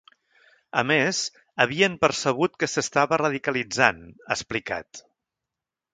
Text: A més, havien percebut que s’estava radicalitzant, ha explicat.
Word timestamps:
A 0.81 0.83
més, 0.91 1.19
havien 1.65 1.99
percebut 2.07 2.57
que 2.63 2.71
s’estava 2.73 3.21
radicalitzant, 3.23 4.03
ha 4.29 4.35
explicat. 4.41 5.03